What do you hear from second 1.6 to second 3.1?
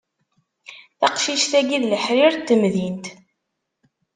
d leḥrir n temdint.